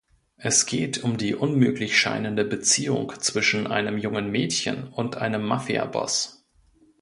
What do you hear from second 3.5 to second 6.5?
einem jungen Mädchen und einem Mafiaboss.